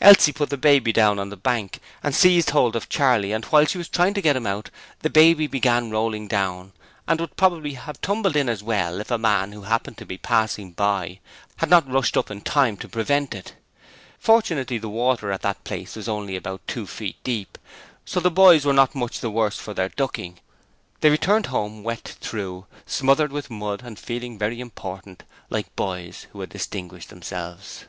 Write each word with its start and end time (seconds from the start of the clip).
Elsie 0.00 0.32
put 0.32 0.48
the 0.48 0.56
baby 0.56 0.90
down 0.90 1.18
on 1.18 1.28
the 1.28 1.36
bank 1.36 1.80
and 2.02 2.14
seized 2.14 2.48
hold 2.48 2.74
of 2.74 2.88
Charley 2.88 3.30
and 3.30 3.44
while 3.44 3.66
she 3.66 3.76
was 3.76 3.90
trying 3.90 4.14
to 4.14 4.22
get 4.22 4.34
him 4.34 4.46
out, 4.46 4.70
the 5.00 5.10
baby 5.10 5.46
began 5.46 5.90
rolling 5.90 6.26
down, 6.28 6.72
and 7.06 7.20
would 7.20 7.36
probably 7.36 7.74
have 7.74 8.00
tumbled 8.00 8.36
in 8.36 8.48
as 8.48 8.62
well 8.62 9.02
if 9.02 9.10
a 9.10 9.18
man 9.18 9.52
who 9.52 9.60
happened 9.64 9.98
to 9.98 10.06
be 10.06 10.16
passing 10.16 10.72
by 10.72 11.20
had 11.58 11.68
not 11.68 11.86
rushed 11.92 12.16
up 12.16 12.30
in 12.30 12.40
time 12.40 12.78
to 12.78 12.88
prevent 12.88 13.34
it. 13.34 13.52
Fortunately 14.18 14.78
the 14.78 14.88
water 14.88 15.30
at 15.30 15.42
that 15.42 15.62
place 15.62 15.94
was 15.94 16.08
only 16.08 16.36
about 16.36 16.66
two 16.66 16.86
feet 16.86 17.16
deep, 17.22 17.58
so 18.06 18.18
the 18.18 18.30
boys 18.30 18.64
were 18.64 18.72
not 18.72 18.94
much 18.94 19.20
the 19.20 19.30
worse 19.30 19.58
for 19.58 19.74
their 19.74 19.90
ducking. 19.90 20.38
They 21.02 21.10
returned 21.10 21.44
home 21.48 21.82
wet 21.84 22.14
through, 22.22 22.64
smothered 22.86 23.30
with 23.30 23.50
mud, 23.50 23.82
and 23.84 23.98
feeling 23.98 24.38
very 24.38 24.58
important, 24.58 25.22
like 25.50 25.76
boys 25.76 26.28
who 26.32 26.40
had 26.40 26.48
distinguished 26.48 27.10
themselves. 27.10 27.84